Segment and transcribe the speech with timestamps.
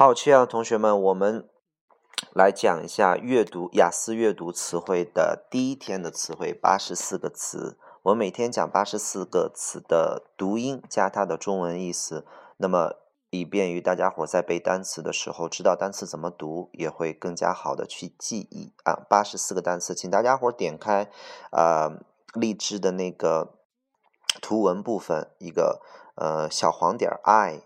[0.00, 1.48] 好，亲爱的同学们，我们
[2.32, 7.76] 来讲一下阅读雅思阅读词汇的第一天的词汇，八十四个词。
[8.04, 12.24] 我每天讲八十四个词的读音加它的中文意思，
[12.58, 12.92] 那么
[13.30, 19.04] 以便于大家伙在背单词的时候知道单词怎么读，也会更加好的去记忆啊。
[19.10, 21.10] 八十四个单词，请大家伙点开
[21.50, 21.98] 呃
[22.34, 23.56] 励志的那个
[24.40, 25.82] 图文部分，一个
[26.14, 27.62] 呃小黄点 i，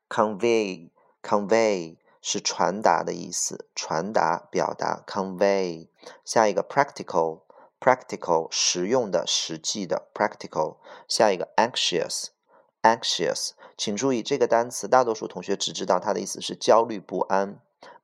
[0.07, 5.03] convey，convey 是传达的意思，传达、表达。
[5.07, 5.89] convey，
[6.23, 10.07] 下一个 practical，practical 实用的、实际的。
[10.13, 17.59] practical，下一个 anxious，anxious，请注意这个单词，大多数同学只知道它的意思是焦虑不安。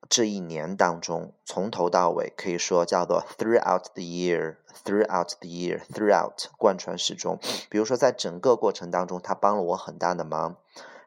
[0.09, 7.39] 这一年当中，从头到尾可以说叫做 throughout the year，throughout the year，throughout 贯穿始终。
[7.69, 10.57] 比如说，在整个过程当中，他帮了我很大的忙。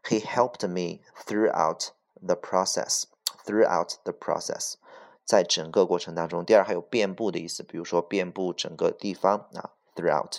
[0.05, 1.91] He helped me throughout
[2.21, 4.75] the process，throughout the process，
[5.25, 6.45] 在整个过程当中。
[6.45, 10.39] 第二，还有遍布的意思，比如说遍布整个地方啊，throughout。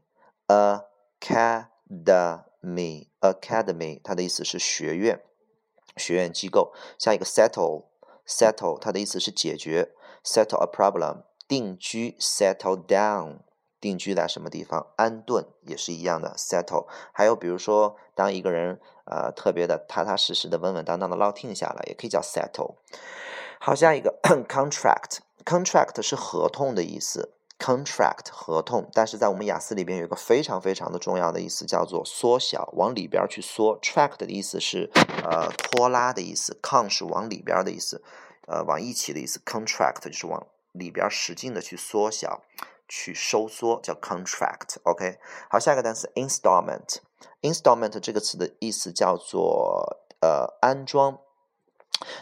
[0.48, 1.78] Academy,
[3.20, 5.22] academy，它的意思是学院、
[5.96, 6.72] 学院机构。
[6.98, 9.92] 下一个 settle，settle，它的意思是解决
[10.24, 13.38] ，settle a problem，定居，settle down，
[13.80, 14.92] 定居在什么地方？
[14.96, 16.86] 安顿也是一样的，settle。
[17.12, 22.76] 还有比如说，当一个人呃特别的踏踏实实的、稳稳当当的落定下来，也可以叫 settle。
[23.58, 27.35] 好，下一个 contract，contract 是合同的意思。
[27.58, 33.80] Contract 合同，但是在我们雅思里边有一个非常非常的重要的意思，叫做缩小，往里边去缩。
[33.80, 34.90] tract 的意思是
[35.24, 38.02] 呃拖拉的意思，con 是往里边的意思，
[38.46, 39.40] 呃往一起的意思。
[39.44, 42.42] contract 就是往里边使劲的去缩小，
[42.88, 44.76] 去收缩，叫 contract。
[44.84, 45.18] OK，
[45.50, 46.98] 好，下一个单词 installment。
[47.40, 51.18] installment 这个词的意思叫做呃安装。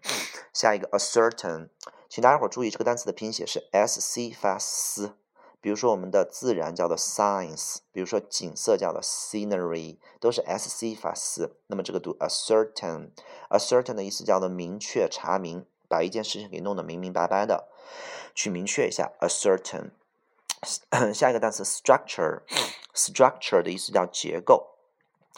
[0.54, 1.70] 下一个 a certain，
[2.08, 5.14] 请大家伙注意这个单词的拼写是 s c 发 s。
[5.68, 11.58] 比如说我们的自然叫做 science，比如说景色叫做 scenery，都是 s c 发丝。
[11.68, 17.68] 那么这个读 a certain，a certain 的意思叫做明确、查明，把一件事情给弄得明明白白的，
[18.34, 19.90] 去明确一下 a certain。
[21.14, 24.78] 下一个单词 structure，structure 的意思叫结构。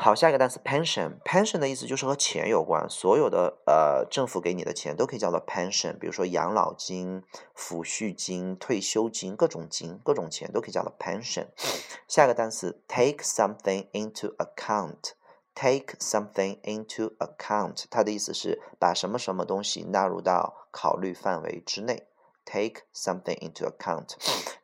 [0.00, 7.24] 好，下一个单词 pension，pension 的意思就是和钱有关，所有的呃政府给你的钱都可以叫做 pension，比如说养老金、
[7.56, 11.48] 抚恤金、退休金，各种金、各种钱都可以叫做 pension。
[12.06, 22.06] 下一个单词 take something into account，take something into account，它的意思是把什么什么东西纳入到考虑范围之内
[22.44, 24.14] ，take something into account。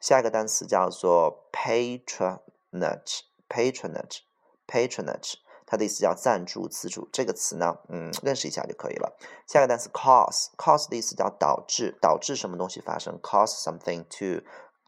[0.01, 3.34] 下一个单词叫做 patronage，patronage。
[3.55, 5.35] patronage，patronage，
[5.65, 7.09] 它的意思叫赞助、资助。
[7.13, 9.17] 这个词呢，嗯，认识一下就可以了。
[9.47, 14.43] 下个单词 cause，cause 的意思叫导致，导致什么东西发生？cause something to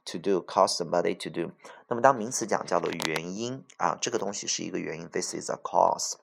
[0.04, 1.52] to do，cause somebody to do。
[1.88, 6.14] 那么当名词讲叫做原因啊，这个东西是一个原因，this is a cause。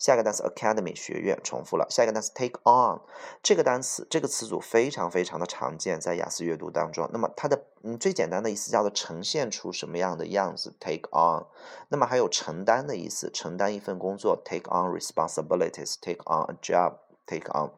[0.00, 1.86] 下一个单词 academy 学院重复了。
[1.90, 3.00] 下一个单词 take on
[3.42, 7.08] 这个单词这个词组非常非常的常见在雅思阅读当中。
[7.12, 11.44] 那么它的嗯最简单的意思叫做呈现出什么样的样子 take on。
[11.90, 17.70] 那么还有承担的意思，承担一份工作 take on responsibilities，take on a job，take on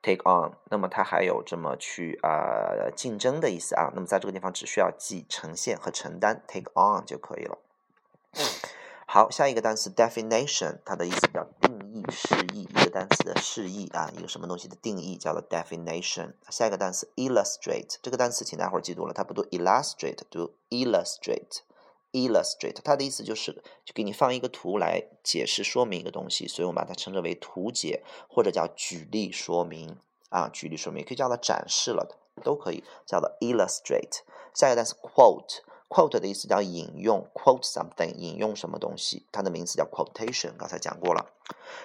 [0.00, 0.52] take on。
[0.70, 3.90] 那么它还有这么去啊竞争的意思啊。
[3.94, 7.58] 那么在这个地方只需要记呈现和承担 take on 就可以了。
[9.12, 16.34] 好，下一个单词 definition，它的意思叫定义、释义，一个单词的释义啊，一个什么东西的定义叫做 definition。
[16.48, 23.52] 下一个单词 illustrate，这个单词请大伙儿记住了，它不读 illustrate，读 illustrate，illustrate，它的意思就是
[23.84, 29.96] 就给你放一个图来解释说明一个东西，所以我们把它称之为图解或者叫举例说明
[30.28, 34.20] 啊，举例说明可以叫它展示了都可以叫做 illustrate。
[34.54, 35.62] 下一个单词 quote。
[35.90, 41.32] Quote 的意思叫引用，quote something 引用什么东西，它的名词叫 quotation，刚才讲过了。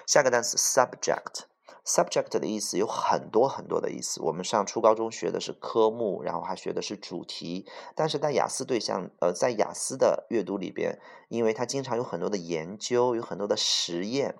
[0.06, 4.22] 下个单词 subject，subject 的意思有很多很多的意思。
[4.22, 14.36] 我们上初高中学的是科目，然后还学的是主题，但是在雅思对象，呃，在雅思的阅读里边，因为它经常有很多的研究，有很多的实验，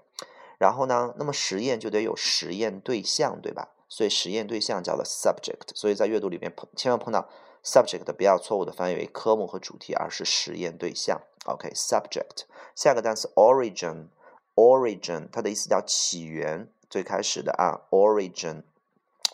[0.59, 3.71] 然后呢，那么实验就得有实验对象，对吧？
[3.89, 7.29] 所以实验对象叫做 subject，所以在阅读里面碰千万碰到。
[7.65, 11.23] Subject 不要错误的翻译为科目和主题，而是实验对象。
[11.45, 12.45] OK，subject。
[12.75, 18.63] 下个单词 origin，origin 它的意思叫起源，最开始的啊，origin。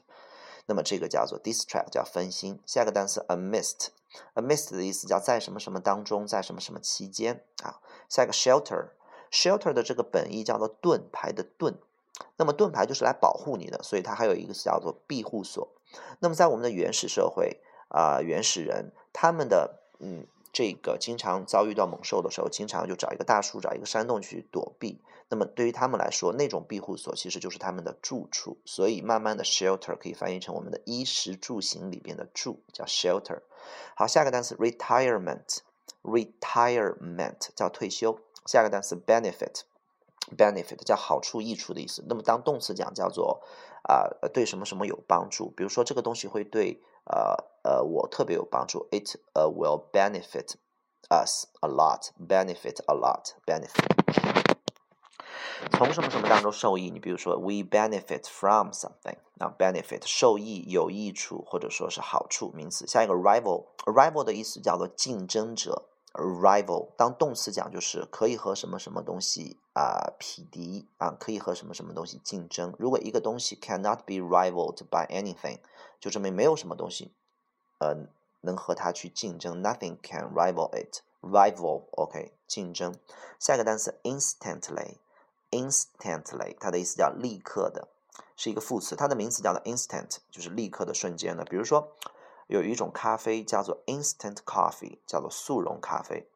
[0.65, 2.59] 那么这个叫做 distract，叫分心。
[2.65, 7.79] 下个单词 amidst，amidst 的意思叫在什么什么当中，在什么什么期间啊。
[8.09, 11.77] 下一个 shelter，shelter 的这个本意叫做盾牌的盾，
[12.37, 15.67] 那么盾牌就是来保护你的，所以它还有一个词叫做庇护所。
[16.19, 20.27] 那么在我们的原始社会啊，原始人他们的嗯。
[20.57, 25.01] 这个经常遭遇到猛兽的时候，经常就找一个大树、找一个山洞去躲避。
[25.27, 28.57] 那么对于他们来说，那种庇护所其实就是他们的住处。
[28.63, 33.41] 所以慢慢的，shelter 可以翻译成我们的衣食住行里边的住，叫 shelter。
[33.97, 38.17] 好，下个单词 retirement，retirement 叫退休。
[38.45, 39.63] 下个单词 benefit
[40.37, 42.03] benefit 叫好处益处的意思。
[42.07, 43.41] 那么当动词讲叫做
[43.83, 45.51] 啊对什么什么有帮助。
[45.51, 48.87] 比如说这个东西会对呃呃我特别有帮助。
[48.91, 50.55] It will benefit
[51.09, 53.85] us a lot benefit a lot benefit
[55.71, 56.89] 从什么什么当中受益？
[56.89, 62.85] 你比如说 we benefit from something 啊 benefit 受益有益处或者说是好处名词。
[62.87, 65.89] 下一个 rival rival 的意思叫做竞争者。
[66.17, 72.73] rival 当动词讲就是可以和什么什么东西啊匹敌啊，可以和什么什么东西竞争。
[72.79, 75.59] 如果一个东西 cannot be rivaled by anything。
[75.97, 77.11] 就证明没有什么东西，
[77.79, 77.95] 呃，
[78.41, 79.63] 能和它去竞争。
[79.63, 81.01] Nothing can rival it.
[81.21, 82.93] Rival，OK，竞争。
[83.39, 87.87] 下一个单词 instantly，instantly，它的意思叫立刻的。
[88.35, 91.43] 是一个副词，它的名词叫做 instant，就是立刻的、瞬间的。
[91.45, 91.95] 比如说，
[92.47, 96.27] 有一种咖啡叫做 instant coffee，叫做速溶咖啡；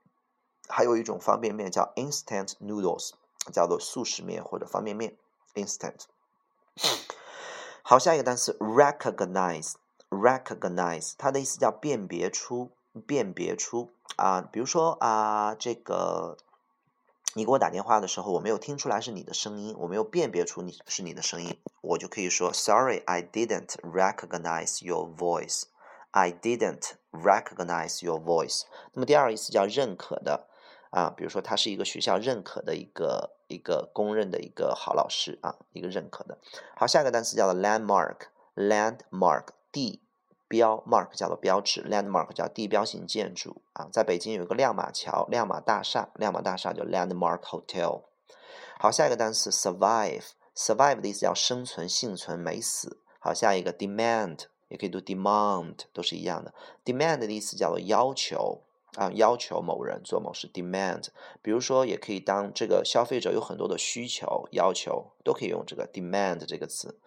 [0.67, 3.11] 还有一种方便面叫 instant noodles，
[3.51, 5.17] 叫做速食面或者方便面。
[5.55, 6.03] instant。
[7.81, 12.69] 好，下一个单词 recognize，recognize，它的意思叫辨别出、
[13.05, 14.41] 辨别出啊。
[14.41, 16.37] 比如说啊，这个。
[17.35, 25.65] 你给我打电话的时候，我没有听出来是你的声音，我没有辨别出你是你的声音，我就可以说 Sorry, I didn't recognize your voice.
[26.09, 28.63] I didn't recognize your voice.
[28.93, 30.47] 那么第二个意思叫认可的
[30.89, 36.37] 啊，比如说他是一个学校认可的一个一个公认的一个好老师啊，一个认可的。
[36.77, 40.01] 好，下一个单词叫做 landmark，landmark 地。
[40.47, 48.05] 标 mark 叫做标志，landmark 叫地标性建筑啊，在北京有一个亮马桥、亮马大厦，亮马大厦叫 landmark hotel。
[48.79, 52.97] 好，下一个单词 survive，survive 的意思叫生存、幸存、没死。
[53.19, 56.51] 好，下一个 demand 也可以读 demand，都是一样的。
[56.83, 58.63] demand 的意思叫做要求
[58.95, 61.07] 啊，要求某人做某事 demand。
[61.41, 66.99] 比如说，也可以当这个消费者有很多的需求、要求，都可以用这个 demand 这个词。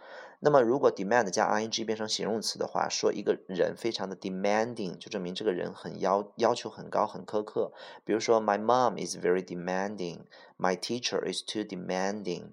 [0.45, 7.73] 那么，如果 demand 加 ing 变成形容词的话，说一个人非常的 demanding，就证明这个人很要要求很高、很苛刻。
[8.05, 10.23] 比如说，My mom is very demanding.
[10.59, 12.51] My teacher is too demanding.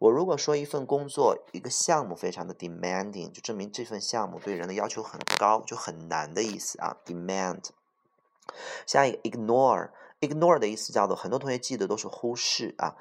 [0.00, 6.96] 我如果说一份工作、一个项目非常的 demanding，就证明这份项目对人的要求很高，就很难的意思啊。
[7.06, 7.70] demand。
[8.86, 12.96] 下一个 ignore，ignore 的意思叫做很多同学记得都是忽视啊。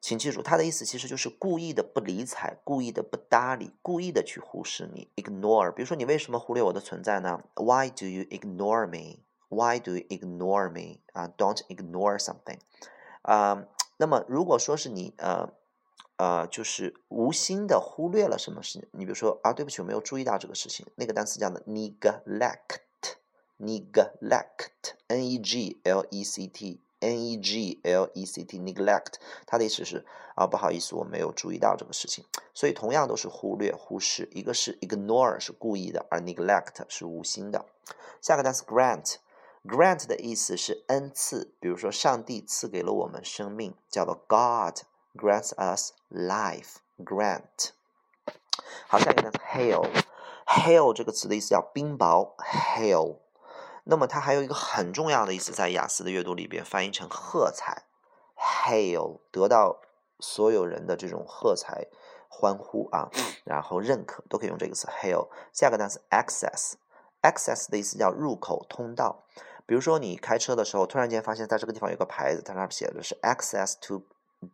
[0.00, 5.72] 请记住，它的意思其实就是故意的不理睬，故意的不搭理，故意的去忽视你，ignore。
[5.72, 9.24] 比如说，你为什么忽略我的存在呢？Why do you ignore me?
[9.48, 11.00] Why do you ignore me?
[11.12, 12.60] 啊，don't ignore something。
[13.22, 13.64] 啊，
[13.96, 15.52] 那么如果说是你呃
[16.16, 21.60] 呃，就是无心的忽略了什么事情，你比如说啊，对不起，我没有注意到这个事情，那个单词叫做
[23.58, 28.58] neglect, n e g l e c t, n e g l e c t,
[28.58, 29.14] neglect，
[29.46, 30.04] 它的意思是
[30.34, 32.24] 啊，不好意思，我没有注意到这个事情。
[32.54, 37.66] 所以同样都是忽略、忽视，一个是 ignore 是故意的，而 neglect 是无心的。
[38.20, 44.80] 下个单词 grant，grant 的意思是恩赐，比如说上帝赐给了我们生命，叫做 God
[45.14, 46.76] grants us life。
[46.98, 47.70] grant。
[48.88, 53.18] 好，下一个单词 hail，hail 这个词的意思叫冰雹，hail。
[53.90, 57.84] 那么它还有一个很重要的意思，在雅思的阅读里边翻译成喝彩
[58.36, 59.80] ，hail 得到
[60.20, 61.86] 所有人的这种喝彩、
[62.28, 63.08] 欢呼啊，
[63.44, 65.28] 然后认可都可以用这个词 hail。
[65.54, 69.24] 下个单词 access，access 的意思叫入口、通道。
[69.64, 74.06] 比如说你开车的时候，突然间发现在这个地方有个牌子，它上面写的是 access to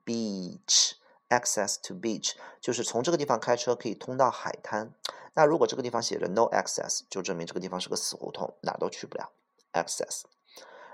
[0.07, 4.95] beach，access to beach 就是从这个地方开车可以通到海滩。
[5.35, 9.33] 那如果这个地方写着 no access，就证明这个地方是个死胡同，哪都去不了。
[9.73, 10.23] access，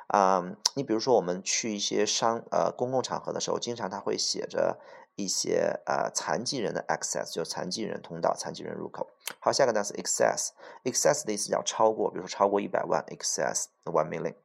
[0.06, 4.80] 啊，你比如说我们去一些商呃公共场合的时候，经常它会写着
[5.16, 9.10] 一些呃残疾人的 access，就残疾人通道、残疾人入口。
[9.38, 14.36] 好，下个单词 excess，excess 的意思叫超过，比如说超过一百万，excess one million。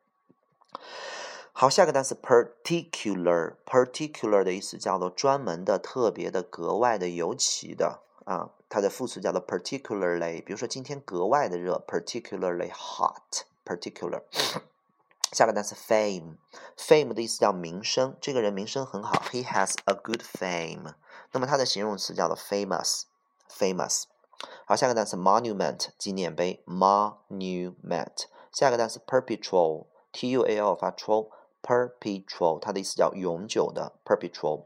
[1.53, 8.51] 好，下个单词 particular，particular 的意思叫做专门的、特别的、格外的、尤其的啊。
[8.67, 14.23] 它的副词叫做 particularly，比如说今天格外的热，particularly hot，particular。
[15.31, 20.93] 下个单词 fame，fame 的意思叫名声，这个人名声很好，he has a good fame。
[21.31, 24.03] 那么它的形容词叫做 famous，famous。
[24.65, 28.25] 好，下个单词 monument，纪念碑，monument。
[28.51, 34.65] 下个单词 perpetual，t u a l 发 tro，perpetual，它的意思叫永久的，perpetual。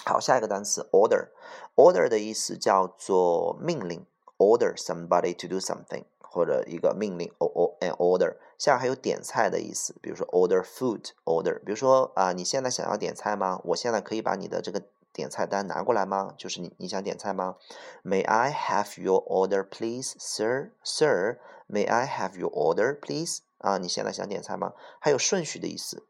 [0.04, 4.04] 好，下一个单词 order，order 的意思叫做命令
[4.36, 8.36] ，order somebody to do something，或者一个命令，o o an order。
[8.58, 11.58] 下面还有点菜的意思，比如说 order food，order。
[11.60, 13.60] 比如说啊，你现在想要点菜吗？
[13.64, 16.34] 我现在可以把你的这个点菜单拿过来吗？
[16.36, 17.56] 就是你你想点菜吗
[18.04, 20.70] ？May I have your order, please, sir?
[20.84, 23.38] Sir, may I have your order, please?
[23.62, 24.74] 啊，你现在想点菜吗？
[25.00, 26.04] 还有顺序的意思。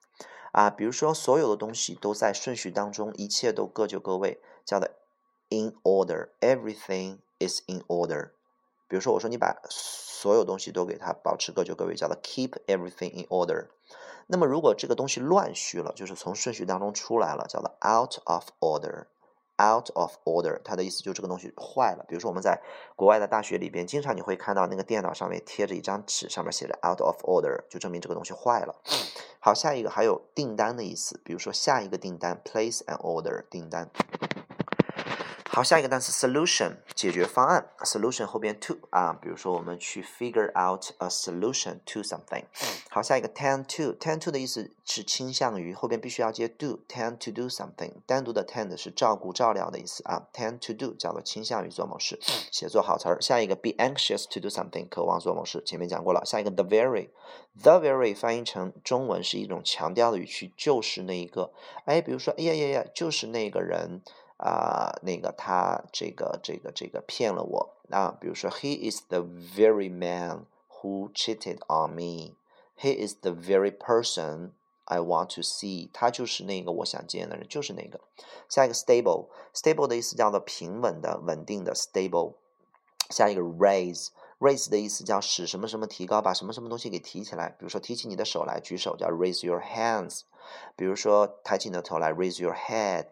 [0.53, 4.97] 啊，比如说所有的东西都在顺序当中，一切都各就各位，叫的
[5.49, 8.33] in order，everything is in order。
[8.87, 13.69] 比如说我说你把所有东西都给它保持各就各位，叫做 keep everything in order。
[14.27, 19.07] 那么如果这个东西乱序了，就是从顺序当中出来了，叫做 out of order。
[19.61, 22.05] Out of order，它的意思就是这个东西坏了。
[22.09, 22.61] 比如说我们在
[22.97, 28.77] 国外的大学里边，经常你会看到那个电脑上面贴着一张纸，上面写着 out of order，就证明这个东西坏了。
[29.41, 33.91] 好，下一个还有订单的意思，比如说下一个订单 place an order，订单。
[35.55, 42.45] 好，下一个单词 solution 解决方案，solution 后边 to 啊，比如说我们去 figure out a solution to something。
[42.89, 47.93] 好，下一个 tend to，tend to 的意思是倾向于，后边必须要接 do，tend to do something。
[48.07, 52.19] 单独的 tend 是照顾、照料的意思啊，tend to do 叫做倾向于做某事。
[52.51, 56.25] 写作好词儿，下一个 be anxious to do something，渴望做某事，前面讲过了。
[56.25, 61.53] 下一个 the very，the very 翻译成中文是一种强调的语气，就是那一个。
[61.85, 64.01] 哎，比如说，哎呀呀呀，就是那个人。
[64.43, 72.35] 啊，那个他这个这个这个骗了我啊，比如说，He is the very man who cheated on me.
[72.77, 74.51] He is the very person
[74.87, 75.91] I want to see.
[75.93, 78.01] 他就是那个我想见的人，就是那个。
[78.49, 82.35] 下一个 stable，stable 的意思叫做平稳的、稳定的 stable。
[83.11, 87.51] 下一个 raise，raise 的意思叫使什么什么提高，把什么什么东西给提起来。
[87.51, 90.23] 比如说，提起你的手来，举手叫 raise your hands。
[90.75, 93.07] 比如说，抬起你的头来，raise your head。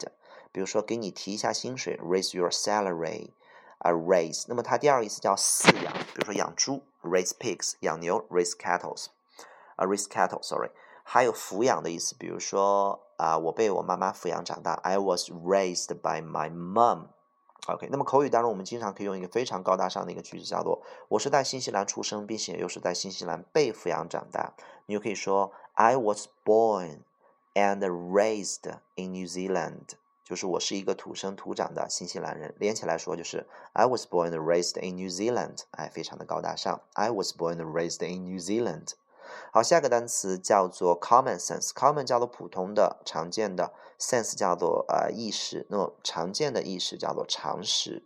[0.53, 3.31] 比如说，给你提一下薪水，raise your salary，
[3.79, 4.45] 啊，raise。
[4.49, 9.07] 那么它第二个意思叫饲养，比如说养猪，raise pigs；养牛，raise cattle，
[9.77, 10.71] 啊，raise cattle，sorry。
[11.03, 17.09] 还有抚养的意思，比如说啊，我被我妈妈抚养长大，I was raised by my mom。
[17.67, 24.55] OK，那么口语当中，我们经常可以用一个非常高大上的一个句子，叫做我是在新西兰出生，并且又是在新西兰被抚养长大。
[24.87, 27.01] 你就可以说 I was born
[27.55, 29.91] and raised in New Zealand。
[30.31, 36.83] 就是我是一个土生土长的新西兰人，连起来说就是 I was born and raised in New Zealand，哎，非常的高大上。
[36.93, 38.90] I was born and raised in New Zealand。
[39.51, 48.05] 好，下个单词叫做 common sense，common 叫做普通的、常见的，sense 叫做呃意识，那么常见的意识叫做常识。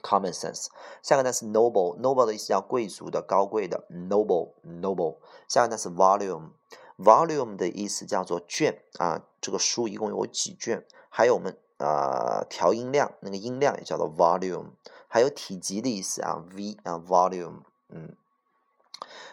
[0.00, 0.68] common sense。
[1.02, 5.16] 下个单词 noble，noble 的意思叫贵族的、高贵的，noble，noble。
[5.46, 10.86] 下个单词 volume，volume 的意思叫做卷啊，这个书一共有几卷？
[11.16, 14.72] 还有我们呃调音量，那个音量也叫做 volume，
[15.08, 18.14] 还有体积的意思啊，v 啊 volume，嗯，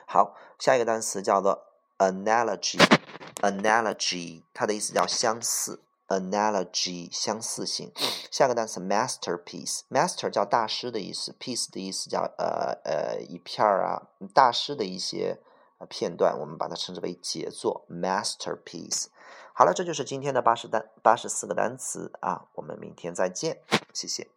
[0.05, 1.65] 好，下一个单词叫做
[1.97, 7.91] analogy，analogy 它的意思叫相似，analogy 相似性。
[8.31, 15.41] 下个单词 masterpiece，master 叫大师的意思，piece 的意思叫呃呃一片儿啊，大师的一些
[15.89, 19.07] 片段，我们把它称之为杰作，masterpiece。
[19.55, 23.61] 好了，这就是今天的八十单八十四个单词啊，我们明天再见，
[23.93, 24.27] 谢谢。